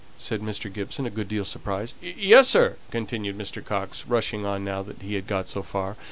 said 0.17 0.41
Mr. 0.41 0.73
Gibson, 0.73 1.05
a 1.05 1.11
good 1.11 1.27
deal 1.27 1.45
surprised. 1.45 1.93
"Yes, 2.01 2.47
sir!" 2.47 2.77
continued 2.89 3.37
Mr. 3.37 3.63
Coxe, 3.63 4.03
rushing 4.07 4.47
on 4.47 4.63
now 4.65 4.83
he 4.99 5.13
had 5.13 5.27
got 5.27 5.47
so 5.47 5.61
far. 5.61 5.95